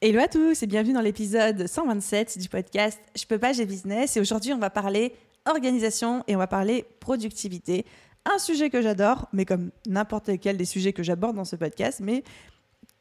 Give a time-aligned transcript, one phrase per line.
[0.00, 4.16] Hello à tous et bienvenue dans l'épisode 127 du podcast Je peux pas, j'ai business.
[4.16, 5.12] Et aujourd'hui, on va parler
[5.44, 7.84] organisation et on va parler productivité.
[8.24, 11.98] Un sujet que j'adore, mais comme n'importe lequel des sujets que j'aborde dans ce podcast,
[12.00, 12.22] mais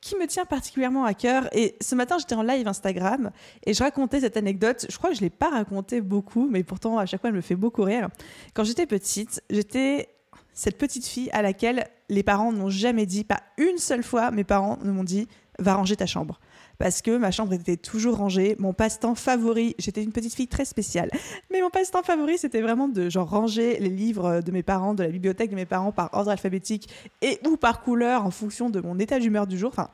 [0.02, 1.48] qui me tient particulièrement à cœur.
[1.56, 3.30] Et ce matin, j'étais en live Instagram
[3.64, 4.88] et je racontais cette anecdote.
[4.90, 7.36] Je crois que je ne l'ai pas racontée beaucoup, mais pourtant, à chaque fois, elle
[7.36, 8.10] me fait beaucoup rire.
[8.56, 10.10] Quand j'étais petite, j'étais
[10.52, 14.44] cette petite fille à laquelle les parents n'ont jamais dit, pas une seule fois, mes
[14.44, 15.28] parents ne m'ont dit,
[15.60, 16.40] va ranger ta chambre
[16.78, 18.56] parce que ma chambre était toujours rangée.
[18.60, 21.10] Mon passe-temps favori, j'étais une petite fille très spéciale,
[21.52, 25.04] mais mon passe-temps favori, c'était vraiment de genre ranger les livres de mes parents, de
[25.04, 26.90] la bibliothèque de mes parents par ordre alphabétique
[27.22, 29.70] et ou par couleur en fonction de mon état d'humeur du jour.
[29.72, 29.90] Enfin,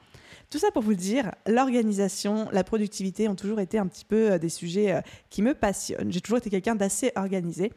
[0.50, 4.38] tout ça pour vous dire, l'organisation, la productivité ont toujours été un petit peu euh,
[4.38, 6.12] des sujets euh, qui me passionnent.
[6.12, 7.72] J'ai toujours été quelqu'un d'assez organisé.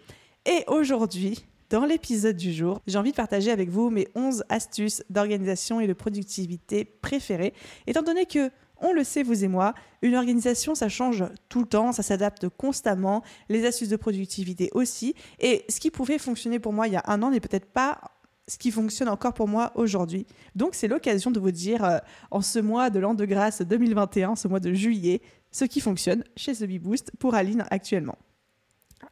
[0.45, 5.03] Et aujourd'hui, dans l'épisode du jour, j'ai envie de partager avec vous mes 11 astuces
[5.11, 7.55] d'organisation et de productivité préférées,
[7.87, 11.67] étant donné que on le sait, vous et moi, une organisation, ça change tout le
[11.67, 15.15] temps, ça s'adapte constamment, les astuces de productivité aussi.
[15.39, 18.01] Et ce qui pouvait fonctionner pour moi il y a un an n'est peut-être pas
[18.49, 20.27] ce qui fonctionne encore pour moi aujourd'hui.
[20.55, 21.99] Donc c'est l'occasion de vous dire, euh,
[22.31, 26.23] en ce mois de l'an de grâce 2021, ce mois de juillet, ce qui fonctionne
[26.37, 28.17] chez The Bee Boost pour Aline actuellement.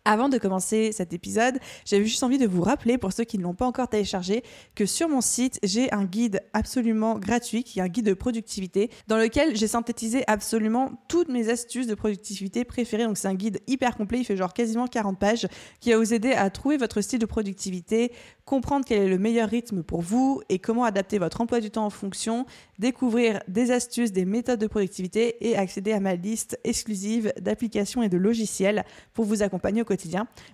[0.06, 3.42] Avant de commencer cet épisode, j'avais juste envie de vous rappeler, pour ceux qui ne
[3.42, 4.42] l'ont pas encore téléchargé,
[4.74, 8.90] que sur mon site, j'ai un guide absolument gratuit, qui est un guide de productivité,
[9.08, 13.05] dans lequel j'ai synthétisé absolument toutes mes astuces de productivité préférées.
[13.05, 15.46] Donc c'est un guide hyper complet, il fait genre quasiment 40 pages,
[15.80, 18.12] qui va vous aider à trouver votre style de productivité,
[18.45, 21.86] comprendre quel est le meilleur rythme pour vous et comment adapter votre emploi du temps
[21.86, 22.45] en fonction,
[22.78, 28.11] découvrir des astuces, des méthodes de productivité et accéder à ma liste exclusive d'applications et
[28.11, 28.84] de logiciels
[29.14, 29.93] pour vous accompagner au quotidien.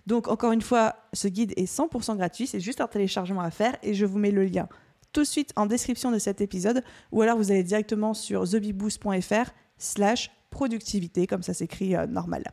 [0.07, 3.77] Donc encore une fois, ce guide est 100% gratuit, c'est juste un téléchargement à faire
[3.83, 4.69] et je vous mets le lien
[5.13, 9.51] tout de suite en description de cet épisode ou alors vous allez directement sur thebiboost.fr
[9.79, 12.45] slash productivité, comme ça s'écrit euh, normal.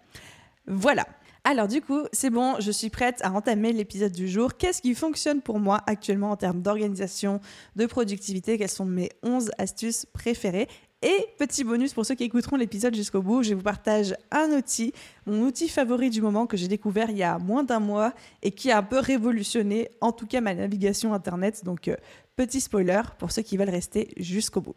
[0.67, 1.05] Voilà.
[1.43, 4.57] Alors du coup, c'est bon, je suis prête à entamer l'épisode du jour.
[4.57, 7.39] Qu'est-ce qui fonctionne pour moi actuellement en termes d'organisation,
[7.75, 8.57] de productivité?
[8.57, 10.67] Quelles sont mes 11 astuces préférées?
[11.01, 14.93] Et petit bonus pour ceux qui écouteront l'épisode jusqu'au bout, je vous partage un outil,
[15.27, 18.51] mon outil favori du moment que j'ai découvert il y a moins d'un mois et
[18.51, 21.63] qui a un peu révolutionné en tout cas ma navigation internet.
[21.63, 21.95] Donc euh,
[22.35, 24.75] petit spoiler pour ceux qui veulent rester jusqu'au bout.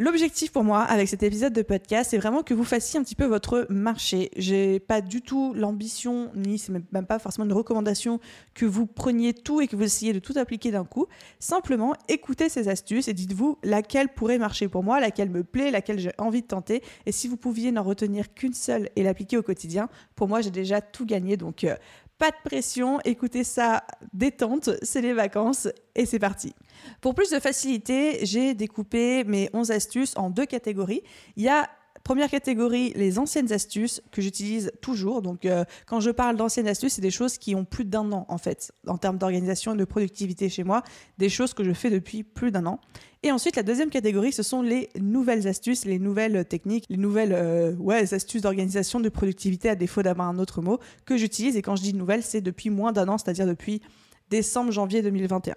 [0.00, 3.16] L'objectif pour moi avec cet épisode de podcast, c'est vraiment que vous fassiez un petit
[3.16, 4.30] peu votre marché.
[4.36, 8.20] J'ai pas du tout l'ambition, ni c'est même pas forcément une recommandation
[8.54, 11.08] que vous preniez tout et que vous essayiez de tout appliquer d'un coup.
[11.40, 15.98] Simplement, écoutez ces astuces et dites-vous laquelle pourrait marcher pour moi, laquelle me plaît, laquelle
[15.98, 16.80] j'ai envie de tenter.
[17.04, 20.52] Et si vous pouviez n'en retenir qu'une seule et l'appliquer au quotidien, pour moi, j'ai
[20.52, 21.36] déjà tout gagné.
[21.36, 21.74] Donc, euh,
[22.18, 26.52] pas de pression, écoutez ça détente, c'est les vacances et c'est parti.
[27.00, 31.02] Pour plus de facilité, j'ai découpé mes 11 astuces en deux catégories.
[31.36, 31.68] Il y a
[32.08, 35.20] Première catégorie, les anciennes astuces que j'utilise toujours.
[35.20, 38.24] Donc, euh, quand je parle d'anciennes astuces, c'est des choses qui ont plus d'un an,
[38.30, 40.82] en fait, en termes d'organisation et de productivité chez moi,
[41.18, 42.80] des choses que je fais depuis plus d'un an.
[43.22, 47.34] Et ensuite, la deuxième catégorie, ce sont les nouvelles astuces, les nouvelles techniques, les nouvelles
[47.34, 51.58] euh, ouais, astuces d'organisation, de productivité, à défaut d'avoir un autre mot, que j'utilise.
[51.58, 53.82] Et quand je dis nouvelles, c'est depuis moins d'un an, c'est-à-dire depuis
[54.30, 55.56] décembre, janvier 2021.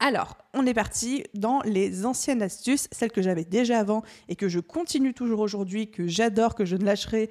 [0.00, 4.48] Alors, on est parti dans les anciennes astuces, celles que j'avais déjà avant et que
[4.48, 7.30] je continue toujours aujourd'hui, que j'adore, que je ne lâcherai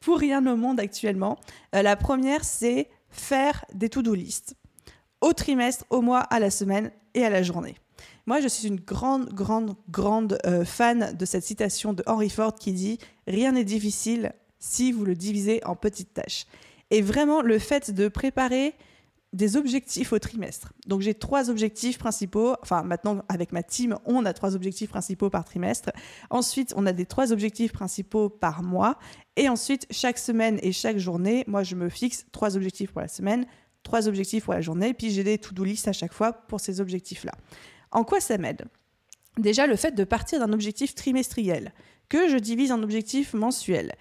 [0.00, 1.38] pour rien au monde actuellement.
[1.74, 4.56] Euh, la première, c'est faire des to-do list
[5.20, 7.76] au trimestre, au mois, à la semaine et à la journée.
[8.26, 12.54] Moi, je suis une grande, grande, grande euh, fan de cette citation de Henry Ford
[12.54, 16.46] qui dit Rien n'est difficile si vous le divisez en petites tâches.
[16.90, 18.74] Et vraiment, le fait de préparer
[19.32, 20.72] des objectifs au trimestre.
[20.86, 22.54] Donc j'ai trois objectifs principaux.
[22.62, 25.90] Enfin maintenant avec ma team, on a trois objectifs principaux par trimestre.
[26.30, 28.98] Ensuite, on a des trois objectifs principaux par mois.
[29.36, 33.08] Et ensuite, chaque semaine et chaque journée, moi je me fixe trois objectifs pour la
[33.08, 33.46] semaine,
[33.82, 34.94] trois objectifs pour la journée.
[34.94, 37.32] Puis j'ai des to-do list à chaque fois pour ces objectifs-là.
[37.90, 38.64] En quoi ça m'aide?
[39.38, 41.72] Déjà le fait de partir d'un objectif trimestriel
[42.08, 43.94] que je divise en objectifs mensuels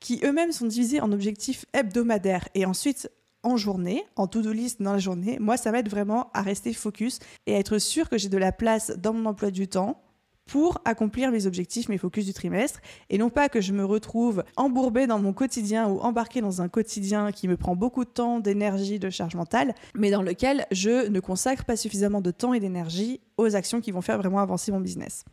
[0.00, 3.08] qui eux-mêmes sont divisés en objectifs hebdomadaires et ensuite
[3.42, 7.18] en journée, en to-do list dans la journée, moi, ça m'aide vraiment à rester focus
[7.46, 10.00] et à être sûr que j'ai de la place dans mon emploi du temps
[10.46, 12.80] pour accomplir mes objectifs, mes focus du trimestre,
[13.10, 16.68] et non pas que je me retrouve embourbée dans mon quotidien ou embarquée dans un
[16.68, 21.08] quotidien qui me prend beaucoup de temps, d'énergie, de charge mentale, mais dans lequel je
[21.08, 24.72] ne consacre pas suffisamment de temps et d'énergie aux actions qui vont faire vraiment avancer
[24.72, 25.24] mon business.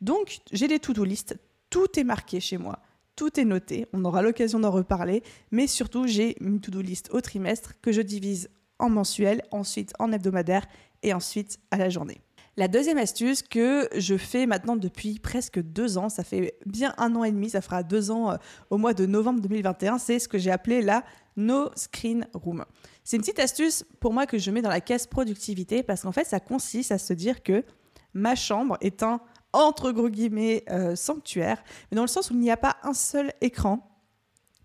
[0.00, 1.36] Donc, j'ai des to-do list,
[1.70, 2.80] tout est marqué chez moi.
[3.16, 7.22] Tout est noté, on aura l'occasion d'en reparler, mais surtout j'ai une to-do list au
[7.22, 10.66] trimestre que je divise en mensuel, ensuite en hebdomadaire
[11.02, 12.20] et ensuite à la journée.
[12.58, 17.16] La deuxième astuce que je fais maintenant depuis presque deux ans, ça fait bien un
[17.16, 18.36] an et demi, ça fera deux ans euh,
[18.68, 21.02] au mois de novembre 2021, c'est ce que j'ai appelé la
[21.38, 22.66] No Screen Room.
[23.02, 26.12] C'est une petite astuce pour moi que je mets dans la caisse productivité parce qu'en
[26.12, 27.64] fait ça consiste à se dire que
[28.12, 29.20] ma chambre est un
[29.56, 32.94] entre gros guillemets euh, sanctuaire, mais dans le sens où il n'y a pas un
[32.94, 33.88] seul écran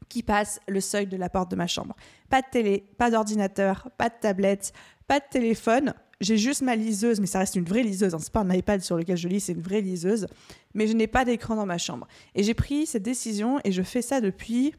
[0.09, 1.95] qui passe le seuil de la porte de ma chambre.
[2.29, 4.73] Pas de télé, pas d'ordinateur, pas de tablette,
[5.07, 8.13] pas de téléphone, j'ai juste ma liseuse, mais ça reste une vraie liseuse.
[8.13, 8.19] Hein.
[8.19, 10.27] C'est pas un iPad sur lequel je lis, c'est une vraie liseuse.
[10.75, 12.07] Mais je n'ai pas d'écran dans ma chambre.
[12.35, 14.75] Et j'ai pris cette décision et je fais ça depuis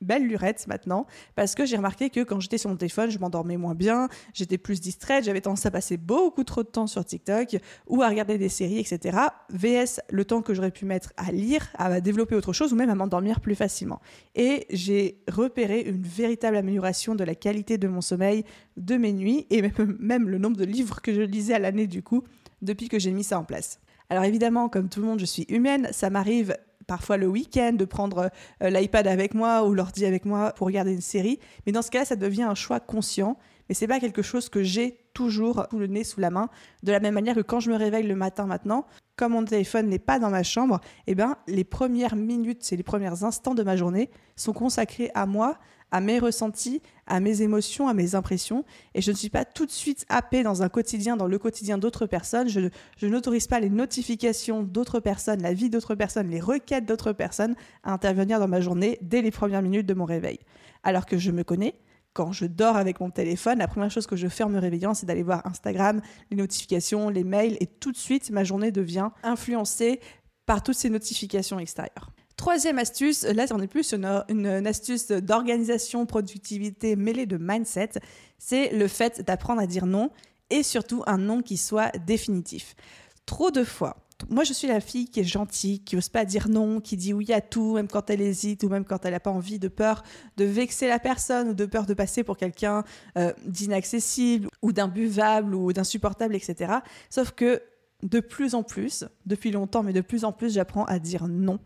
[0.00, 3.56] belle lurette maintenant, parce que j'ai remarqué que quand j'étais sur mon téléphone, je m'endormais
[3.56, 7.56] moins bien, j'étais plus distraite, j'avais tendance à passer beaucoup trop de temps sur TikTok
[7.86, 9.18] ou à regarder des séries, etc.
[9.50, 12.90] VS, le temps que j'aurais pu mettre à lire, à développer autre chose ou même
[12.90, 14.00] à m'endormir plus facilement.
[14.34, 18.44] Et j'ai repéré une véritable amélioration de la qualité de mon sommeil,
[18.76, 19.62] de mes nuits et
[19.98, 22.22] même, le nombre de livres que je lisais à l'année du coup
[22.62, 23.80] depuis que j'ai mis ça en place.
[24.08, 27.84] Alors évidemment, comme tout le monde, je suis humaine, ça m'arrive parfois le week-end, de
[27.84, 28.30] prendre
[28.62, 31.38] euh, l'iPad avec moi ou l'ordi avec moi pour regarder une série.
[31.66, 33.36] Mais dans ce cas, ça devient un choix conscient.
[33.68, 36.48] Mais c'est pas quelque chose que j'ai toujours tout le nez sous la main.
[36.82, 38.86] De la même manière que quand je me réveille le matin maintenant,
[39.16, 42.82] comme mon téléphone n'est pas dans ma chambre, eh ben, les premières minutes et les
[42.82, 45.58] premiers instants de ma journée sont consacrés à moi,
[45.90, 48.64] à mes ressentis, à mes émotions, à mes impressions.
[48.94, 51.78] Et je ne suis pas tout de suite happée dans un quotidien, dans le quotidien
[51.78, 52.48] d'autres personnes.
[52.48, 57.12] Je, je n'autorise pas les notifications d'autres personnes, la vie d'autres personnes, les requêtes d'autres
[57.12, 60.38] personnes à intervenir dans ma journée dès les premières minutes de mon réveil.
[60.82, 61.74] Alors que je me connais,
[62.16, 64.94] quand je dors avec mon téléphone, la première chose que je fais en me réveillant,
[64.94, 66.00] c'est d'aller voir Instagram,
[66.30, 70.00] les notifications, les mails, et tout de suite, ma journée devient influencée
[70.46, 72.10] par toutes ces notifications extérieures.
[72.36, 77.90] Troisième astuce, là on est plus une, une astuce d'organisation, productivité mêlée de mindset,
[78.38, 80.10] c'est le fait d'apprendre à dire non
[80.50, 82.76] et surtout un non qui soit définitif.
[83.24, 83.96] Trop de fois,
[84.28, 87.14] moi je suis la fille qui est gentille, qui n'ose pas dire non, qui dit
[87.14, 89.68] oui à tout, même quand elle hésite ou même quand elle n'a pas envie, de
[89.68, 90.02] peur
[90.36, 92.84] de vexer la personne ou de peur de passer pour quelqu'un
[93.16, 96.74] euh, d'inaccessible ou d'imbuvable ou d'insupportable, etc.
[97.08, 97.62] Sauf que
[98.02, 101.58] de plus en plus, depuis longtemps, mais de plus en plus, j'apprends à dire non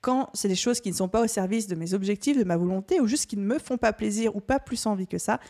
[0.00, 2.56] quand c'est des choses qui ne sont pas au service de mes objectifs, de ma
[2.56, 5.40] volonté, ou juste qui ne me font pas plaisir ou pas plus envie que ça.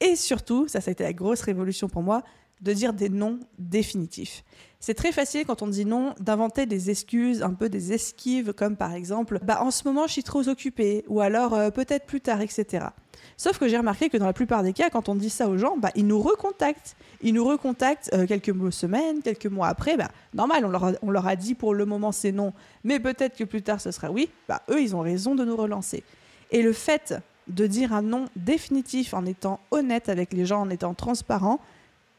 [0.00, 2.22] Et surtout, ça, ça a été la grosse révolution pour moi,
[2.60, 4.44] de dire des noms définitifs.
[4.80, 8.76] C'est très facile quand on dit non d'inventer des excuses, un peu des esquives, comme
[8.76, 12.20] par exemple bah, en ce moment je suis trop occupée, ou alors euh, peut-être plus
[12.20, 12.88] tard, etc.
[13.36, 15.56] Sauf que j'ai remarqué que dans la plupart des cas, quand on dit ça aux
[15.56, 16.96] gens, bah, ils nous recontactent.
[17.22, 19.96] Ils nous recontactent euh, quelques semaines, quelques mois après.
[19.96, 22.52] Bah, normal, on leur, a, on leur a dit pour le moment c'est non,
[22.84, 24.28] mais peut-être que plus tard ce sera oui.
[24.48, 26.04] Bah, eux, ils ont raison de nous relancer.
[26.50, 27.14] Et le fait
[27.48, 31.60] de dire un non définitif en étant honnête avec les gens, en étant transparent,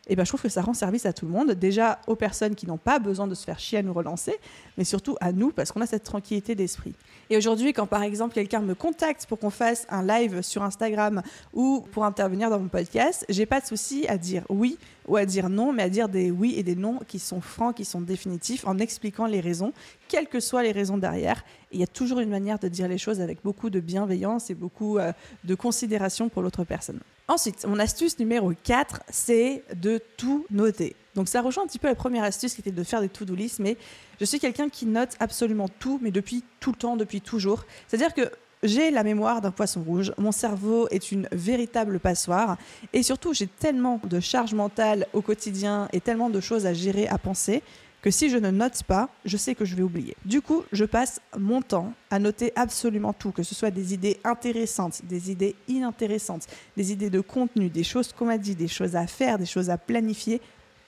[0.07, 1.51] et ben, je trouve que ça rend service à tout le monde.
[1.51, 4.35] Déjà aux personnes qui n'ont pas besoin de se faire chier à nous relancer,
[4.77, 6.93] mais surtout à nous parce qu'on a cette tranquillité d'esprit.
[7.29, 11.23] Et aujourd'hui, quand par exemple quelqu'un me contacte pour qu'on fasse un live sur Instagram
[11.53, 15.25] ou pour intervenir dans mon podcast, j'ai pas de souci à dire oui ou à
[15.25, 18.01] dire non, mais à dire des oui et des non qui sont francs, qui sont
[18.01, 19.73] définitifs, en expliquant les raisons,
[20.07, 21.43] quelles que soient les raisons derrière.
[21.71, 24.55] il y a toujours une manière de dire les choses avec beaucoup de bienveillance et
[24.55, 25.11] beaucoup euh,
[25.43, 26.99] de considération pour l'autre personne.
[27.27, 30.95] Ensuite, mon astuce numéro 4, c'est de tout noter.
[31.15, 33.33] Donc ça rejoint un petit peu la première astuce qui était de faire des to-do
[33.33, 33.77] list, mais
[34.19, 37.65] je suis quelqu'un qui note absolument tout, mais depuis tout le temps, depuis toujours.
[37.87, 38.29] C'est-à-dire que
[38.61, 42.57] j'ai la mémoire d'un poisson rouge, mon cerveau est une véritable passoire,
[42.93, 47.07] et surtout j'ai tellement de charge mentale au quotidien et tellement de choses à gérer,
[47.07, 47.63] à penser,
[48.05, 50.15] que si je ne note pas, je sais que je vais oublier.
[50.25, 54.19] Du coup, je passe mon temps à noter absolument tout, que ce soit des idées
[54.23, 56.45] intéressantes, des idées inintéressantes,
[56.77, 59.71] des idées de contenu, des choses qu'on m'a dit, des choses à faire, des choses
[59.71, 60.39] à planifier.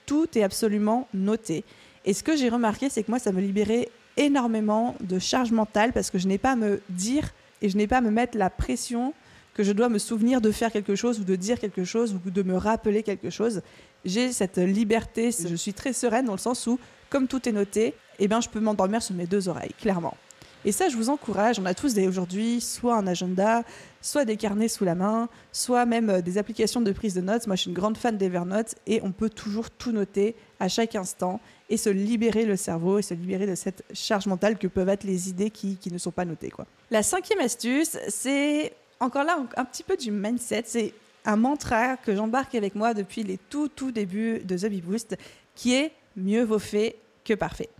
[0.06, 1.64] Tout est absolument noté.
[2.04, 5.92] Et ce que j'ai remarqué, c'est que moi, ça me libérait énormément de charge mentale
[5.92, 8.38] parce que je n'ai pas à me dire et je n'ai pas à me mettre
[8.38, 9.12] la pression
[9.54, 12.30] que je dois me souvenir de faire quelque chose ou de dire quelque chose ou
[12.30, 13.62] de me rappeler quelque chose.
[14.04, 16.78] J'ai cette liberté, je suis très sereine dans le sens où
[17.10, 20.16] comme tout est noté, eh ben, je peux m'endormir sur mes deux oreilles, clairement.
[20.64, 21.58] Et ça, je vous encourage.
[21.60, 23.62] On a tous aujourd'hui soit un agenda,
[24.02, 27.46] soit des carnets sous la main, soit même euh, des applications de prise de notes.
[27.46, 30.96] Moi, je suis une grande fan d'Evernote et on peut toujours tout noter à chaque
[30.96, 34.88] instant et se libérer le cerveau et se libérer de cette charge mentale que peuvent
[34.88, 36.50] être les idées qui, ne sont pas notées.
[36.50, 36.66] Quoi.
[36.90, 40.64] La cinquième astuce, c'est encore là un petit peu du mindset.
[40.66, 40.92] C'est
[41.24, 45.16] un mantra que j'embarque avec moi depuis les tout, tout débuts de The Bee Boost
[45.54, 47.70] qui est mieux vaut fait que parfait.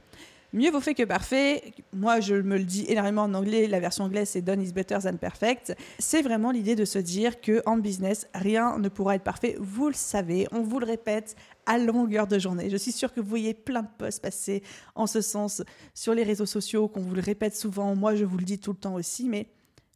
[0.55, 1.75] Mieux vaut fait que parfait.
[1.93, 3.67] Moi, je me le dis énormément en anglais.
[3.67, 5.75] La version anglaise, c'est done is better than perfect.
[5.99, 9.57] C'est vraiment l'idée de se dire que en business, rien ne pourra être parfait.
[9.61, 12.71] Vous le savez, on vous le répète à longueur de journée.
[12.71, 14.63] Je suis sûre que vous voyez plein de posts passer
[14.95, 17.95] en ce sens sur les réseaux sociaux, qu'on vous le répète souvent.
[17.95, 19.49] Moi, je vous le dis tout le temps aussi, mais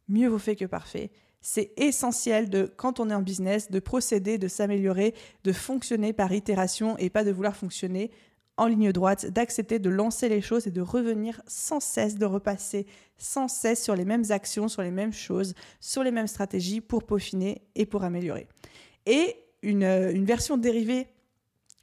[0.07, 1.09] mieux vaut fait que parfait.
[1.41, 6.31] C'est essentiel de, quand on est en business, de procéder, de s'améliorer, de fonctionner par
[6.31, 8.11] itération et pas de vouloir fonctionner
[8.57, 12.85] en ligne droite, d'accepter de lancer les choses et de revenir sans cesse, de repasser
[13.17, 17.03] sans cesse sur les mêmes actions, sur les mêmes choses, sur les mêmes stratégies pour
[17.03, 18.47] peaufiner et pour améliorer.
[19.05, 21.07] Et une, une version dérivée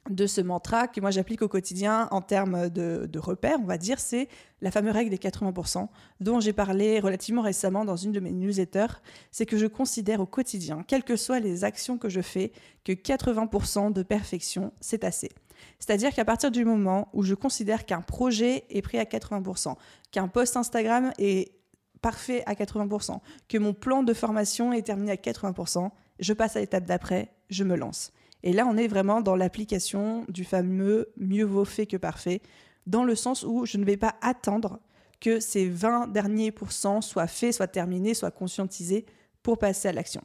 [0.09, 3.77] de ce mantra que moi j'applique au quotidien en termes de, de repères, on va
[3.77, 4.27] dire, c'est
[4.61, 5.87] la fameuse règle des 80%,
[6.19, 8.99] dont j'ai parlé relativement récemment dans une de mes newsletters.
[9.31, 12.51] C'est que je considère au quotidien, quelles que soient les actions que je fais,
[12.83, 15.29] que 80% de perfection, c'est assez.
[15.77, 19.75] C'est-à-dire qu'à partir du moment où je considère qu'un projet est pris à 80%,
[20.11, 21.53] qu'un post Instagram est
[22.01, 26.59] parfait à 80%, que mon plan de formation est terminé à 80%, je passe à
[26.59, 28.11] l'étape d'après, je me lance.
[28.43, 32.41] Et là, on est vraiment dans l'application du fameux mieux vaut fait que parfait,
[32.87, 34.79] dans le sens où je ne vais pas attendre
[35.19, 39.05] que ces 20 derniers pourcents soient faits, soient terminés, soient conscientisés
[39.43, 40.21] pour passer à l'action.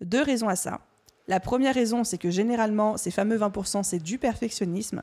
[0.00, 0.80] Deux raisons à ça.
[1.28, 5.02] La première raison, c'est que généralement, ces fameux 20%, c'est du perfectionnisme.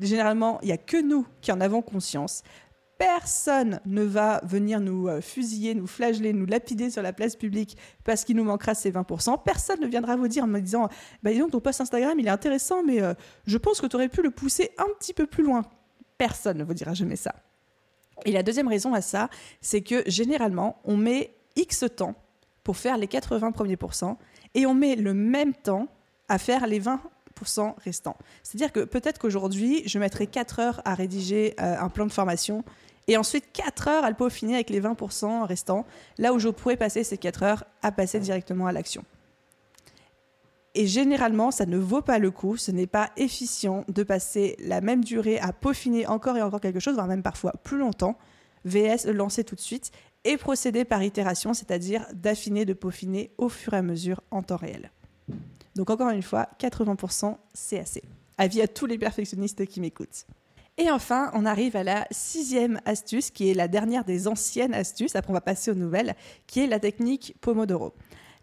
[0.00, 2.42] Généralement, il n'y a que nous qui en avons conscience.
[2.98, 7.76] Personne ne va venir nous euh, fusiller, nous flageller, nous lapider sur la place publique
[8.04, 9.42] parce qu'il nous manquera ces 20%.
[9.44, 10.88] Personne ne viendra vous dire en me disant
[11.22, 13.14] bah, dis donc, ton post Instagram, il est intéressant, mais euh,
[13.46, 15.62] je pense que tu aurais pu le pousser un petit peu plus loin.
[16.18, 17.34] Personne ne vous dira jamais ça.
[18.24, 22.16] Et la deuxième raison à ça, c'est que généralement, on met X temps
[22.64, 24.18] pour faire les 80 premiers pourcents
[24.54, 25.88] et on met le même temps
[26.28, 28.16] à faire les 20% restants.
[28.42, 32.64] C'est-à-dire que peut-être qu'aujourd'hui, je mettrai 4 heures à rédiger euh, un plan de formation
[33.08, 35.86] et ensuite 4 heures à le peaufiner avec les 20% restants,
[36.18, 39.04] là où je pourrais passer ces 4 heures à passer directement à l'action.
[40.74, 44.80] Et généralement, ça ne vaut pas le coup, ce n'est pas efficient de passer la
[44.80, 48.16] même durée à peaufiner encore et encore quelque chose, voire même parfois plus longtemps,
[48.64, 49.90] VS lancer tout de suite
[50.24, 54.56] et procéder par itération, c'est-à-dire d'affiner, de peaufiner au fur et à mesure en temps
[54.56, 54.90] réel.
[55.74, 58.02] Donc encore une fois, 80%, c'est assez.
[58.36, 60.26] Avis à tous les perfectionnistes qui m'écoutent.
[60.80, 65.16] Et enfin, on arrive à la sixième astuce, qui est la dernière des anciennes astuces,
[65.16, 66.14] après on va passer aux nouvelles,
[66.46, 67.94] qui est la technique Pomodoro.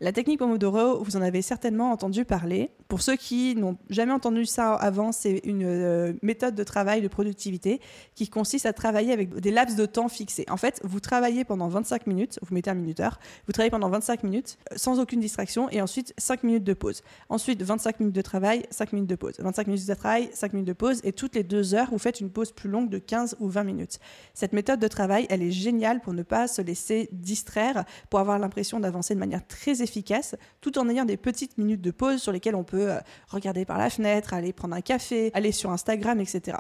[0.02, 2.72] La technique Pomodoro, vous en avez certainement entendu parler.
[2.88, 7.08] Pour ceux qui n'ont jamais entendu ça avant, c'est une euh, méthode de travail de
[7.08, 7.82] productivité
[8.14, 10.46] qui consiste à travailler avec des laps de temps fixés.
[10.50, 14.22] En fait, vous travaillez pendant 25 minutes, vous mettez un minuteur, vous travaillez pendant 25
[14.24, 17.02] minutes euh, sans aucune distraction et ensuite 5 minutes de pause.
[17.30, 19.34] Ensuite, 25 minutes de travail, 5 minutes de pause.
[19.40, 22.20] 25 minutes de travail, 5 minutes de pause et toutes les deux heures, vous faites
[22.20, 24.00] une pause plus longue de 15 ou 20 minutes.
[24.36, 28.38] Cette méthode de travail, elle est géniale pour ne pas se laisser distraire, pour avoir
[28.38, 32.32] l'impression d'avancer de manière très efficace, tout en ayant des petites minutes de pause sur
[32.32, 36.20] lesquelles on peut euh, regarder par la fenêtre, aller prendre un café, aller sur Instagram,
[36.20, 36.58] etc.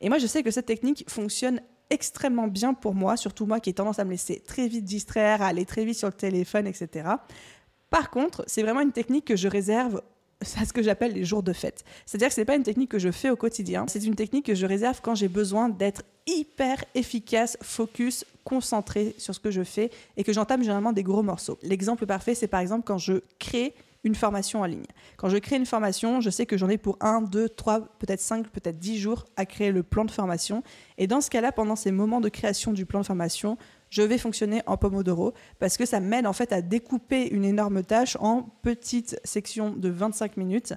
[0.00, 3.70] Et moi, je sais que cette technique fonctionne extrêmement bien pour moi, surtout moi qui
[3.70, 6.66] ai tendance à me laisser très vite distraire, à aller très vite sur le téléphone,
[6.66, 7.08] etc.
[7.90, 10.02] Par contre, c'est vraiment une technique que je réserve
[10.56, 11.84] à ce que j'appelle les jours de fête.
[12.04, 14.46] C'est-à-dire que ce n'est pas une technique que je fais au quotidien, c'est une technique
[14.46, 19.62] que je réserve quand j'ai besoin d'être hyper efficace, focus, concentré sur ce que je
[19.62, 21.58] fais et que j'entame généralement des gros morceaux.
[21.62, 23.74] L'exemple parfait, c'est par exemple quand je crée
[24.06, 24.86] une formation en ligne.
[25.16, 28.20] Quand je crée une formation, je sais que j'en ai pour 1, 2, 3, peut-être
[28.20, 30.62] 5, peut-être 10 jours à créer le plan de formation.
[30.96, 33.58] Et dans ce cas-là, pendant ces moments de création du plan de formation,
[33.90, 37.82] je vais fonctionner en Pomodoro parce que ça m'aide en fait à découper une énorme
[37.82, 40.74] tâche en petites sections de 25 minutes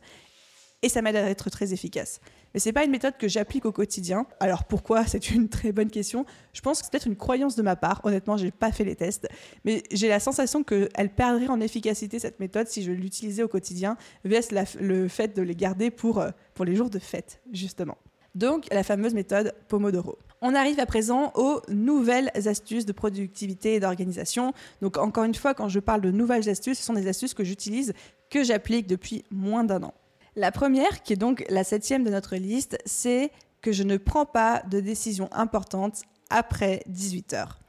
[0.81, 2.21] et ça m'aide à être très efficace.
[2.53, 4.25] Mais c'est pas une méthode que j'applique au quotidien.
[4.39, 5.05] Alors pourquoi?
[5.05, 6.25] C'est une très bonne question.
[6.53, 8.01] Je pense que c'est peut-être une croyance de ma part.
[8.03, 9.27] Honnêtement, j'ai pas fait les tests,
[9.65, 13.97] mais j'ai la sensation qu'elle perdrait en efficacité cette méthode si je l'utilisais au quotidien,
[14.25, 17.97] vs le fait de les garder pour, euh, pour les jours de fête, justement.
[18.35, 20.17] Donc la fameuse méthode Pomodoro.
[20.41, 24.53] On arrive à présent aux nouvelles astuces de productivité et d'organisation.
[24.81, 27.43] Donc encore une fois, quand je parle de nouvelles astuces, ce sont des astuces que
[27.43, 27.93] j'utilise,
[28.29, 29.93] que j'applique depuis moins d'un an.
[30.35, 33.31] La première, qui est donc la septième de notre liste, c'est
[33.61, 37.59] que je ne prends pas de décision importante après 18 heures.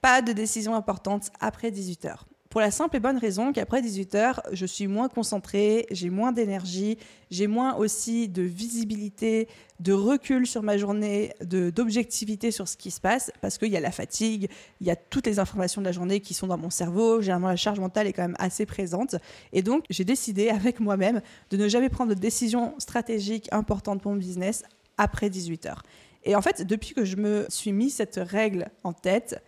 [0.00, 2.29] Pas de décision importante après 18h.
[2.50, 6.98] Pour la simple et bonne raison qu'après 18h, je suis moins concentrée, j'ai moins d'énergie,
[7.30, 9.46] j'ai moins aussi de visibilité,
[9.78, 13.80] de recul sur ma journée, d'objectivité sur ce qui se passe, parce qu'il y a
[13.80, 16.70] la fatigue, il y a toutes les informations de la journée qui sont dans mon
[16.70, 19.14] cerveau, généralement la charge mentale est quand même assez présente.
[19.52, 24.10] Et donc j'ai décidé avec moi-même de ne jamais prendre de décision stratégique importante pour
[24.10, 24.64] mon business
[24.98, 25.76] après 18h.
[26.24, 29.40] Et en fait, depuis que je me suis mis cette règle en tête,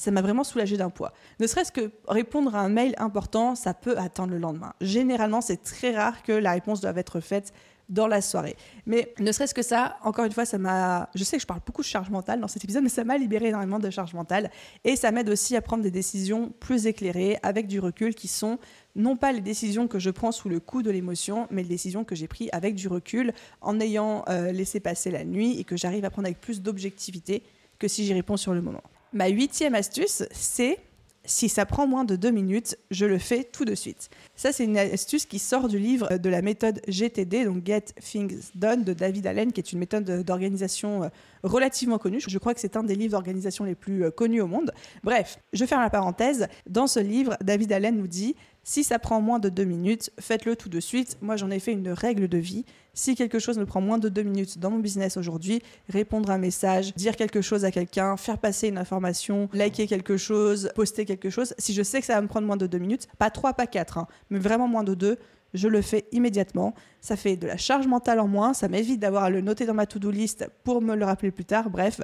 [0.00, 1.12] ça m'a vraiment soulagé d'un poids.
[1.40, 4.72] Ne serait-ce que répondre à un mail important, ça peut attendre le lendemain.
[4.80, 7.52] Généralement, c'est très rare que la réponse doive être faite
[7.90, 8.56] dans la soirée.
[8.86, 11.10] Mais ne serait-ce que ça, encore une fois, ça m'a.
[11.14, 13.18] Je sais que je parle beaucoup de charge mentale dans cet épisode, mais ça m'a
[13.18, 14.50] libéré énormément de charge mentale.
[14.84, 18.58] Et ça m'aide aussi à prendre des décisions plus éclairées, avec du recul, qui sont
[18.96, 22.04] non pas les décisions que je prends sous le coup de l'émotion, mais les décisions
[22.04, 25.76] que j'ai prises avec du recul, en ayant euh, laissé passer la nuit et que
[25.76, 27.42] j'arrive à prendre avec plus d'objectivité
[27.78, 28.82] que si j'y réponds sur le moment.
[29.12, 30.78] Ma huitième astuce, c'est
[31.24, 34.08] si ça prend moins de deux minutes, je le fais tout de suite.
[34.36, 38.50] Ça, c'est une astuce qui sort du livre de la méthode GTD, donc Get Things
[38.54, 41.08] Done, de David Allen, qui est une méthode d'organisation euh,
[41.42, 42.20] relativement connue.
[42.26, 44.72] Je crois que c'est un des livres d'organisation les plus euh, connus au monde.
[45.04, 46.48] Bref, je ferme la parenthèse.
[46.68, 50.54] Dans ce livre, David Allen nous dit si ça prend moins de deux minutes, faites-le
[50.54, 51.16] tout de suite.
[51.22, 52.64] Moi, j'en ai fait une règle de vie.
[52.92, 56.34] Si quelque chose me prend moins de deux minutes dans mon business aujourd'hui, répondre à
[56.34, 61.04] un message, dire quelque chose à quelqu'un, faire passer une information, liker quelque chose, poster
[61.04, 63.30] quelque chose, si je sais que ça va me prendre moins de deux minutes, pas
[63.30, 65.18] trois, pas quatre, hein, mais vraiment moins de deux,
[65.54, 66.74] je le fais immédiatement.
[67.00, 69.74] Ça fait de la charge mentale en moins, ça m'évite d'avoir à le noter dans
[69.74, 71.70] ma to-do list pour me le rappeler plus tard.
[71.70, 72.00] Bref,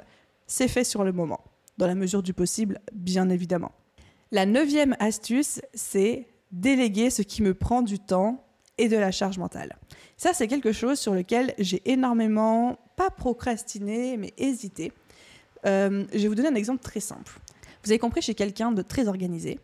[0.47, 1.41] c'est fait sur le moment,
[1.77, 3.71] dans la mesure du possible, bien évidemment.
[4.31, 8.43] La neuvième astuce, c'est déléguer ce qui me prend du temps
[8.77, 9.77] et de la charge mentale.
[10.17, 14.91] Ça, c'est quelque chose sur lequel j'ai énormément, pas procrastiné, mais hésité.
[15.65, 17.39] Euh, je vais vous donner un exemple très simple.
[17.83, 19.59] Vous avez compris, je suis quelqu'un de très organisé.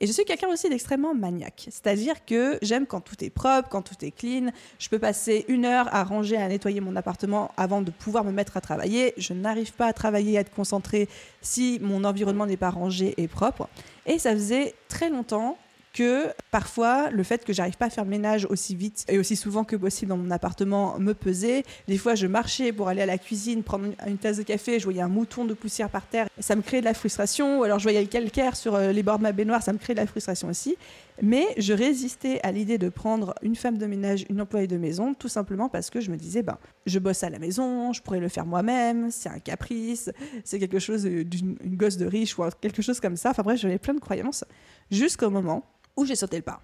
[0.00, 1.66] Et je suis quelqu'un aussi d'extrêmement maniaque.
[1.70, 4.52] C'est-à-dire que j'aime quand tout est propre, quand tout est clean.
[4.78, 8.30] Je peux passer une heure à ranger, à nettoyer mon appartement avant de pouvoir me
[8.30, 9.12] mettre à travailler.
[9.16, 11.08] Je n'arrive pas à travailler, à être concentré
[11.42, 13.68] si mon environnement n'est pas rangé et propre.
[14.06, 15.58] Et ça faisait très longtemps
[15.98, 19.34] que parfois le fait que j'arrive pas à faire le ménage aussi vite et aussi
[19.34, 21.64] souvent que possible dans mon appartement me pesait.
[21.88, 24.84] Des fois, je marchais pour aller à la cuisine, prendre une, tasse de café, je
[24.84, 27.58] voyais un mouton de poussière par terre, ça me créait de la frustration.
[27.58, 29.78] Ou alors je voyais le calcaire sur euh, les bords de ma baignoire, ça me
[29.78, 30.76] créait de la frustration aussi.
[31.20, 35.14] Mais je résistais à l'idée de prendre une femme de ménage, une employée de maison,
[35.14, 38.20] tout simplement parce que je me disais, ben, je bosse à la maison, je pourrais
[38.20, 40.10] le faire moi-même, c'est un caprice,
[40.44, 43.30] c'est quelque chose d'une gosse de riche ou quelque chose comme ça.
[43.30, 44.44] Enfin bref, j'avais plein de croyances
[44.90, 45.64] jusqu'au moment
[45.96, 46.60] où j'ai sauté le pas.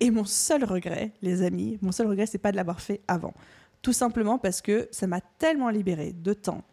[0.00, 3.34] Et mon seul regret, les amis, mon seul regret, c'est pas de l'avoir fait avant.
[3.82, 6.64] Tout simplement parce que ça m'a tellement libéré de temps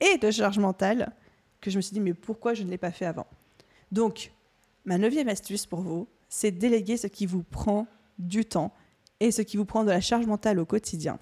[0.00, 1.12] et de charge mentale
[1.60, 3.26] que je me suis dit, mais pourquoi je ne l'ai pas fait avant?
[3.90, 4.32] Donc,
[4.84, 7.86] ma neuvième astuce pour vous, c'est déléguer ce qui vous prend
[8.18, 8.74] du temps
[9.20, 11.20] et ce qui vous prend de la charge mentale au quotidien,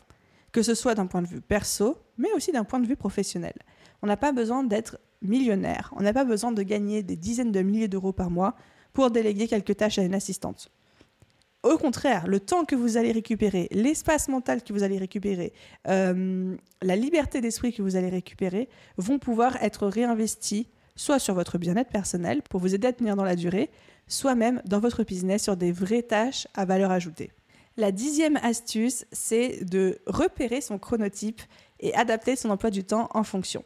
[0.53, 3.53] que ce soit d'un point de vue perso, mais aussi d'un point de vue professionnel.
[4.01, 7.61] On n'a pas besoin d'être millionnaire, on n'a pas besoin de gagner des dizaines de
[7.61, 8.57] milliers d'euros par mois
[8.95, 10.71] pour déléguer quelques tâches à une assistante.
[11.63, 15.53] Au contraire, le temps que vous allez récupérer, l'espace mental que vous allez récupérer,
[15.89, 21.59] euh, la liberté d'esprit que vous allez récupérer vont pouvoir être réinvestis soit sur votre
[21.59, 23.71] bien-être personnel pour vous aider à tenir dans la durée,
[24.09, 27.31] soit même dans votre business sur des vraies tâches à valeur ajoutée.
[27.77, 31.41] La dixième astuce, c'est de repérer son chronotype
[31.81, 33.65] et adapter son emploi du temps en fonction.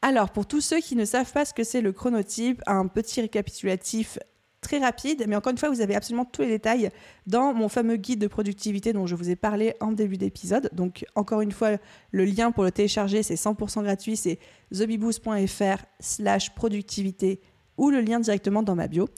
[0.00, 3.20] Alors, pour tous ceux qui ne savent pas ce que c'est le chronotype, un petit
[3.20, 4.18] récapitulatif
[4.60, 6.90] très rapide, mais encore une fois, vous avez absolument tous les détails
[7.26, 10.70] dans mon fameux guide de productivité dont je vous ai parlé en début d'épisode.
[10.72, 11.78] Donc, encore une fois,
[12.12, 14.38] le lien pour le télécharger, c'est 100% gratuit, c'est
[14.72, 17.40] thebiboost.fr slash productivité
[17.76, 19.08] ou le lien directement dans ma bio.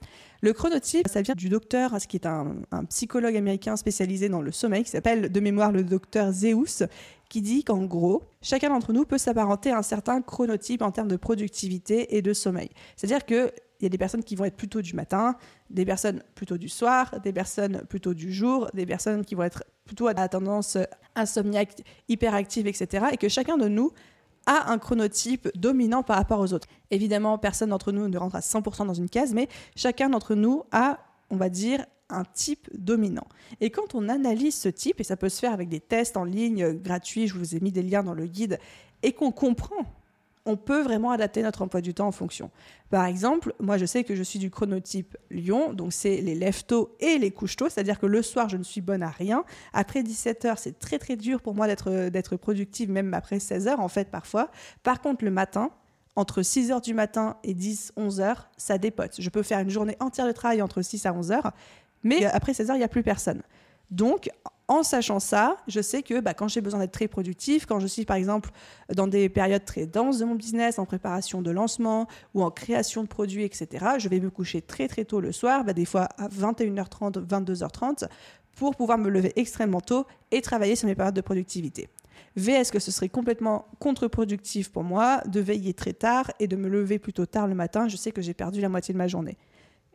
[0.43, 4.53] Le chronotype, ça vient du docteur, ce qui est un, psychologue américain spécialisé dans le
[4.53, 6.83] sommeil, qui s'appelle de mémoire le docteur Zeus,
[7.29, 11.09] qui dit qu'en gros, chacun d'entre nous peut s'apparenter à un certain chronotype en termes
[11.09, 12.71] de productivité et de sommeil.
[12.97, 15.37] C'est-à-dire que il y a des personnes qui vont être plutôt du matin,
[15.71, 19.65] des personnes plutôt du soir, des personnes plutôt du jour, des personnes qui vont être
[19.87, 20.77] plutôt à la tendance
[21.15, 23.07] insomniaque, hyperactive, etc.
[23.13, 23.91] Et que chacun de nous
[24.47, 26.69] a un chronotype dominant par rapport aux autres.
[26.91, 30.65] Évidemment, personne d'entre nous ne rentre à 100% dans une case, mais chacun d'entre nous
[30.73, 30.99] a,
[31.31, 33.27] on va dire, un type dominant.
[33.61, 36.25] Et quand on analyse ce type, et ça peut se faire avec des tests en
[36.25, 38.59] ligne gratuits, je vous ai mis des liens dans le guide,
[39.03, 39.87] et qu'on comprend
[40.47, 42.51] on peut vraiment adapter notre emploi du temps en fonction.
[42.91, 46.97] Par exemple, moi je sais que je suis du chronotype Lion, donc c'est les lève-tôt
[47.01, 49.45] et les couche-tôt, c'est-à-dire que le soir je ne suis bonne à rien.
[49.73, 54.11] Après 17h, c'est très très dur pour moi d'être productive, même après 16h en fait
[54.11, 54.51] parfois.
[54.83, 55.71] Par contre, le matin,
[56.17, 59.17] entre 6h du matin et 10, 11h, ça dépote.
[59.19, 61.53] Je peux faire une journée entière de travail entre 6 à 11h,
[62.03, 63.43] mais après 16h, il n'y a plus personne.
[63.91, 64.31] Donc,
[64.71, 67.89] en sachant ça, je sais que bah, quand j'ai besoin d'être très productif, quand je
[67.89, 68.51] suis par exemple
[68.95, 73.03] dans des périodes très denses de mon business, en préparation de lancement ou en création
[73.03, 76.09] de produits, etc., je vais me coucher très très tôt le soir, bah, des fois
[76.19, 78.07] à 21h30, 22h30,
[78.55, 81.89] pour pouvoir me lever extrêmement tôt et travailler sur mes périodes de productivité.
[82.37, 86.69] VS que ce serait complètement contre-productif pour moi de veiller très tard et de me
[86.69, 87.89] lever plutôt tard le matin.
[87.89, 89.37] Je sais que j'ai perdu la moitié de ma journée.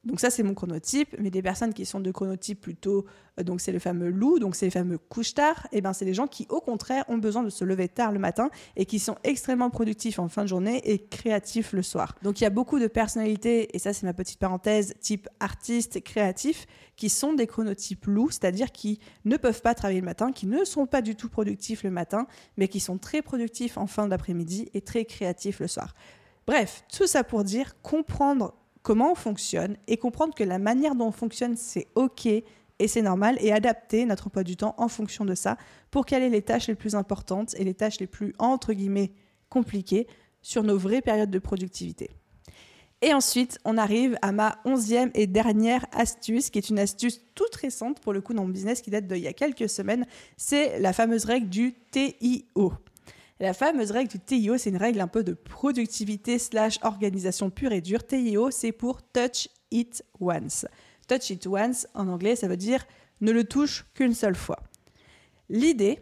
[0.05, 1.15] Donc ça, c'est mon chronotype.
[1.19, 3.05] Mais des personnes qui sont de chronotype plutôt,
[3.39, 5.93] euh, donc c'est le fameux loup, donc c'est les fameux couche tard, et eh ben
[5.93, 8.85] c'est des gens qui, au contraire, ont besoin de se lever tard le matin et
[8.85, 12.15] qui sont extrêmement productifs en fin de journée et créatifs le soir.
[12.21, 16.03] Donc il y a beaucoup de personnalités, et ça c'est ma petite parenthèse, type artiste,
[16.03, 20.47] créatif, qui sont des chronotypes loups, c'est-à-dire qui ne peuvent pas travailler le matin, qui
[20.47, 24.07] ne sont pas du tout productifs le matin, mais qui sont très productifs en fin
[24.07, 25.93] d'après-midi et très créatifs le soir.
[26.47, 28.53] Bref, tout ça pour dire comprendre
[28.85, 33.01] comment on fonctionne et comprendre que la manière dont on fonctionne, c'est OK et c'est
[33.01, 35.57] normal et adapter notre emploi du temps en fonction de ça
[35.89, 39.11] pour caler les tâches les plus importantes et les tâches les plus, entre guillemets,
[39.49, 40.07] compliquées
[40.43, 42.11] sur nos vraies périodes de productivité.
[43.01, 47.55] Et ensuite, on arrive à ma onzième et dernière astuce, qui est une astuce toute
[47.55, 50.05] récente pour le coup dans mon business qui date d'il y a quelques semaines.
[50.37, 52.73] C'est la fameuse règle du TIO.
[53.41, 57.73] La fameuse règle du TIO, c'est une règle un peu de productivité slash organisation pure
[57.73, 58.05] et dure.
[58.05, 60.65] TIO, c'est pour touch it once.
[61.07, 62.85] Touch it once, en anglais, ça veut dire
[63.21, 64.59] ne le touche qu'une seule fois.
[65.49, 66.01] L'idée,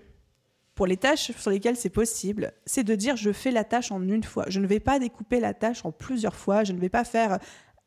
[0.75, 4.01] pour les tâches sur lesquelles c'est possible, c'est de dire je fais la tâche en
[4.01, 4.45] une fois.
[4.47, 6.63] Je ne vais pas découper la tâche en plusieurs fois.
[6.63, 7.39] Je ne vais pas faire,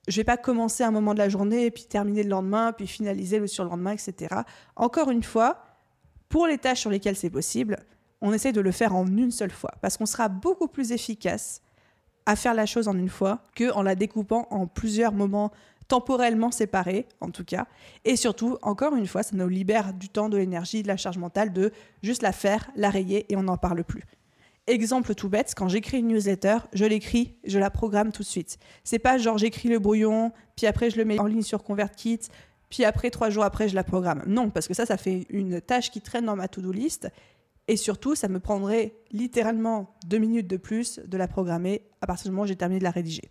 [0.08, 3.38] je vais pas commencer un moment de la journée puis terminer le lendemain, puis finaliser
[3.38, 4.34] le surlendemain, etc.
[4.74, 5.62] Encore une fois,
[6.28, 7.76] pour les tâches sur lesquelles c'est possible,
[8.20, 11.60] on essaie de le faire en une seule fois, parce qu'on sera beaucoup plus efficace
[12.24, 15.52] à faire la chose en une fois que en la découpant en plusieurs moments
[15.88, 17.66] temporellement séparés, en tout cas.
[18.04, 21.18] Et surtout, encore une fois, ça nous libère du temps, de l'énergie, de la charge
[21.18, 21.70] mentale de
[22.02, 24.02] juste la faire, la rayer et on n'en parle plus.
[24.66, 28.58] Exemple tout bête, quand j'écris une newsletter, je l'écris, je la programme tout de suite.
[28.82, 32.22] C'est pas genre j'écris le brouillon, puis après je le mets en ligne sur ConvertKit,
[32.68, 34.24] puis après trois jours après je la programme.
[34.26, 37.08] Non, parce que ça, ça fait une tâche qui traîne dans ma to-do list
[37.68, 42.24] et surtout, ça me prendrait littéralement deux minutes de plus de la programmer à partir
[42.24, 43.28] du moment où j'ai terminé de la rédiger.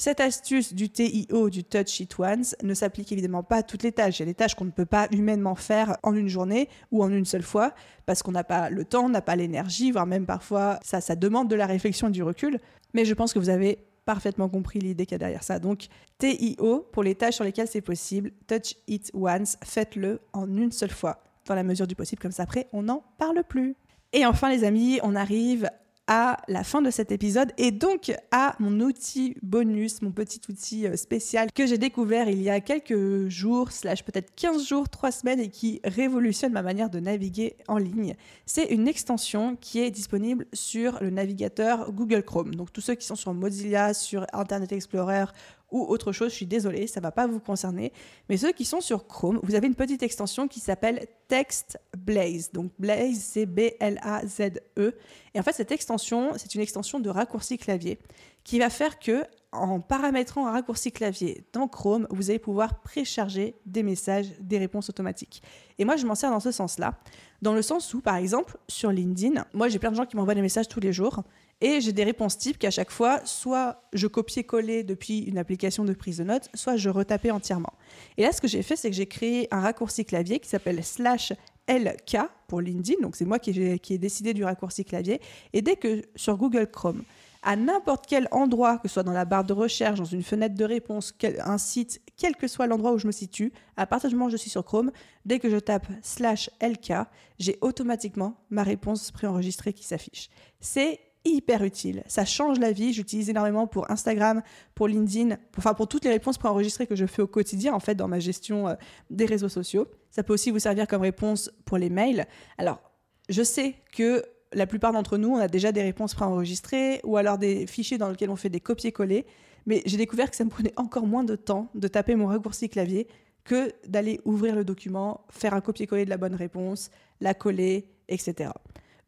[0.00, 3.90] Cette astuce du TIO, du Touch It Once, ne s'applique évidemment pas à toutes les
[3.90, 4.20] tâches.
[4.20, 7.02] Il y a des tâches qu'on ne peut pas humainement faire en une journée ou
[7.02, 7.74] en une seule fois
[8.06, 11.16] parce qu'on n'a pas le temps, on n'a pas l'énergie, voire même parfois ça, ça
[11.16, 12.60] demande de la réflexion et du recul.
[12.94, 15.58] Mais je pense que vous avez parfaitement compris l'idée qu'il y a derrière ça.
[15.58, 20.70] Donc TIO, pour les tâches sur lesquelles c'est possible, Touch It Once, faites-le en une
[20.70, 23.74] seule fois dans la mesure du possible, comme ça après on n'en parle plus.
[24.12, 25.68] Et enfin les amis, on arrive
[26.08, 30.86] à la fin de cet épisode et donc à mon outil bonus, mon petit outil
[30.86, 35.12] euh, spécial que j'ai découvert il y a quelques jours, slash peut-être 15 jours, 3
[35.12, 38.16] semaines et qui révolutionne ma manière de naviguer en ligne.
[38.46, 42.54] C'est une extension qui est disponible sur le navigateur Google Chrome.
[42.54, 45.26] Donc tous ceux qui sont sur Mozilla, sur Internet Explorer
[45.70, 47.92] ou autre chose, je suis désolée, ça ne va pas vous concerner.
[48.28, 52.50] Mais ceux qui sont sur Chrome, vous avez une petite extension qui s'appelle Text Blaze.
[52.52, 54.94] Donc Blaze, c'est B-L-A-Z-E.
[55.34, 57.98] Et en fait, cette extension, c'est une extension de raccourci clavier
[58.44, 63.54] qui va faire que, en paramétrant un raccourci clavier dans Chrome, vous allez pouvoir précharger
[63.66, 65.42] des messages, des réponses automatiques.
[65.78, 66.98] Et moi, je m'en sers dans ce sens-là.
[67.42, 70.34] Dans le sens où, par exemple, sur LinkedIn, moi, j'ai plein de gens qui m'envoient
[70.34, 71.22] des messages tous les jours.
[71.60, 75.92] Et j'ai des réponses types qu'à chaque fois, soit je copiais-collais depuis une application de
[75.92, 77.72] prise de notes, soit je retapais entièrement.
[78.16, 80.84] Et là, ce que j'ai fait, c'est que j'ai créé un raccourci clavier qui s'appelle
[80.84, 81.32] slash
[81.68, 83.02] LK pour LinkedIn.
[83.02, 85.20] Donc, c'est moi qui ai, décidé du raccourci clavier.
[85.52, 87.02] Et dès que sur Google Chrome,
[87.42, 90.54] à n'importe quel endroit, que ce soit dans la barre de recherche, dans une fenêtre
[90.54, 91.12] de réponse,
[91.44, 94.30] un site, quel que soit l'endroit où je me situe, à partir du moment où
[94.30, 94.92] je suis sur Chrome,
[95.24, 96.92] dès que je tape slash LK,
[97.38, 100.30] j'ai automatiquement ma réponse préenregistrée qui s'affiche.
[100.60, 102.02] C'est hyper utile.
[102.06, 102.92] Ça change la vie.
[102.92, 104.42] J'utilise énormément pour Instagram,
[104.74, 107.80] pour LinkedIn, pour, enfin pour toutes les réponses préenregistrées que je fais au quotidien en
[107.80, 108.74] fait dans ma gestion euh,
[109.10, 109.86] des réseaux sociaux.
[110.10, 112.26] Ça peut aussi vous servir comme réponse pour les mails.
[112.56, 112.80] Alors,
[113.28, 117.38] je sais que la plupart d'entre nous, on a déjà des réponses préenregistrées ou alors
[117.38, 119.26] des fichiers dans lesquels on fait des copier-coller.
[119.66, 122.68] Mais j'ai découvert que ça me prenait encore moins de temps de taper mon raccourci
[122.68, 123.06] clavier
[123.44, 128.50] que d'aller ouvrir le document, faire un copier-coller de la bonne réponse, la coller, etc.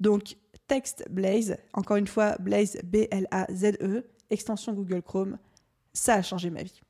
[0.00, 0.36] Donc,
[0.70, 5.36] Text Blaze, encore une fois, Blaze B-L-A-Z-E, extension Google Chrome,
[5.92, 6.80] ça a changé ma vie.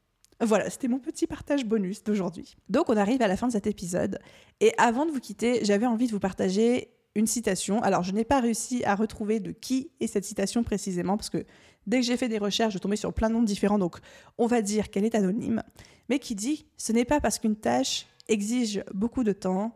[0.41, 2.57] Voilà, c'était mon petit partage bonus d'aujourd'hui.
[2.69, 4.19] Donc on arrive à la fin de cet épisode.
[4.61, 7.83] Et avant de vous quitter, j'avais envie de vous partager une citation.
[7.83, 11.47] Alors je n'ai pas réussi à retrouver de qui est cette citation précisément, parce que
[11.87, 13.99] Dès que j'ai fait des recherches, je tombais sur plein de noms différents, donc
[14.39, 15.63] on va dire qu'elle est anonyme,
[16.09, 19.75] mais qui dit ce n'est pas parce qu'une tâche exige beaucoup de temps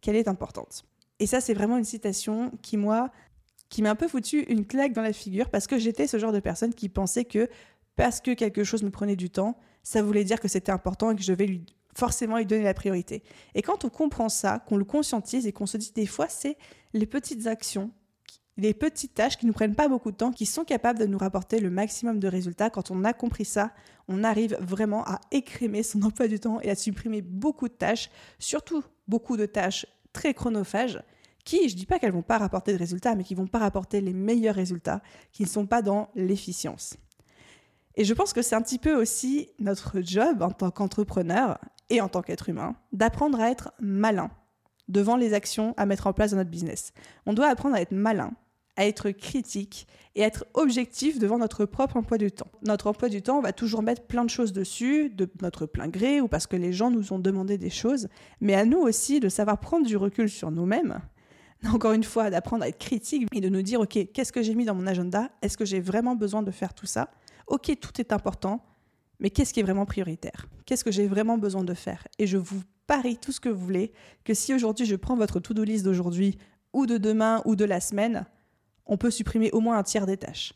[0.00, 0.84] qu'elle est importante.
[1.18, 3.10] Et ça, c'est vraiment une citation qui, moi,
[3.68, 6.32] qui m'a un peu foutu une claque dans la figure parce que j'étais ce genre
[6.32, 7.48] de personne qui pensait que
[7.96, 11.16] parce que quelque chose me prenait du temps, ça voulait dire que c'était important et
[11.16, 13.22] que je devais lui forcément lui donner la priorité.
[13.54, 16.58] Et quand on comprend ça, qu'on le conscientise et qu'on se dit des fois, c'est
[16.92, 17.90] les petites actions
[18.58, 21.06] les petites tâches qui ne nous prennent pas beaucoup de temps, qui sont capables de
[21.06, 22.70] nous rapporter le maximum de résultats.
[22.70, 23.72] Quand on a compris ça,
[24.08, 28.10] on arrive vraiment à écrémer son emploi du temps et à supprimer beaucoup de tâches,
[28.38, 31.02] surtout beaucoup de tâches très chronophages,
[31.46, 33.60] qui, je ne dis pas qu'elles vont pas rapporter de résultats, mais qui vont pas
[33.60, 35.00] rapporter les meilleurs résultats,
[35.32, 36.98] qui ne sont pas dans l'efficience.
[37.94, 42.02] Et je pense que c'est un petit peu aussi notre job en tant qu'entrepreneur et
[42.02, 44.30] en tant qu'être humain, d'apprendre à être malin
[44.88, 46.92] devant les actions à mettre en place dans notre business.
[47.24, 48.34] On doit apprendre à être malin
[48.76, 52.48] à être critique et à être objectif devant notre propre emploi du temps.
[52.62, 55.88] Notre emploi du temps, on va toujours mettre plein de choses dessus, de notre plein
[55.88, 58.08] gré ou parce que les gens nous ont demandé des choses,
[58.40, 61.00] mais à nous aussi de savoir prendre du recul sur nous-mêmes.
[61.72, 64.54] Encore une fois, d'apprendre à être critique et de nous dire, OK, qu'est-ce que j'ai
[64.54, 65.30] mis dans mon agenda?
[65.42, 67.10] Est-ce que j'ai vraiment besoin de faire tout ça?
[67.46, 68.64] Ok, tout est important,
[69.20, 70.46] mais qu'est-ce qui est vraiment prioritaire?
[70.64, 72.06] Qu'est-ce que j'ai vraiment besoin de faire?
[72.18, 73.92] Et je vous parie tout ce que vous voulez
[74.24, 76.38] que si aujourd'hui je prends votre to-do list d'aujourd'hui
[76.72, 78.26] ou de demain ou de la semaine,
[78.84, 80.54] on peut supprimer au moins un tiers des tâches.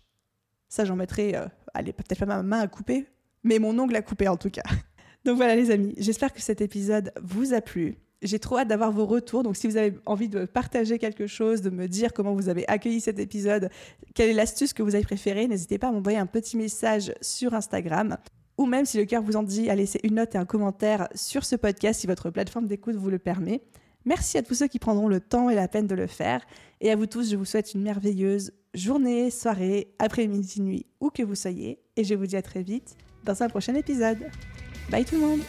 [0.68, 3.09] Ça, j'en mettrai, euh, allez, peut-être pas ma main à couper,
[3.42, 4.62] mais mon ongle à couper en tout cas.
[5.25, 7.99] Donc voilà les amis, j'espère que cet épisode vous a plu.
[8.22, 11.62] J'ai trop hâte d'avoir vos retours, donc si vous avez envie de partager quelque chose,
[11.62, 13.70] de me dire comment vous avez accueilli cet épisode,
[14.14, 17.54] quelle est l'astuce que vous avez préférée, n'hésitez pas à m'envoyer un petit message sur
[17.54, 18.18] Instagram.
[18.59, 21.09] Ou même si le cœur vous en dit, à laisser une note et un commentaire
[21.14, 23.62] sur ce podcast si votre plateforme d'écoute vous le permet.
[24.04, 26.42] Merci à tous ceux qui prendront le temps et la peine de le faire.
[26.83, 31.22] Et à vous tous, je vous souhaite une merveilleuse journée, soirée, après-midi, nuit, où que
[31.22, 31.78] vous soyez.
[31.96, 34.18] Et je vous dis à très vite dans un prochain épisode.
[34.90, 35.40] Bye tout le monde